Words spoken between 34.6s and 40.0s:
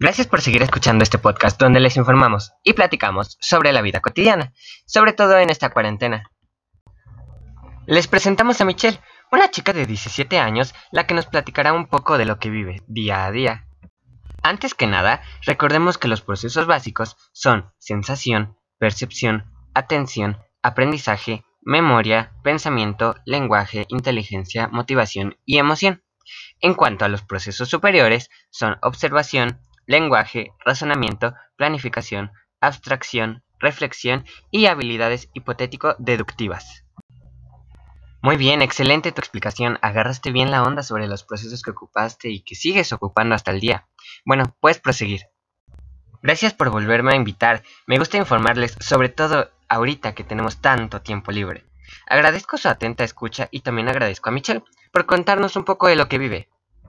habilidades hipotético-deductivas. Muy bien, excelente tu explicación.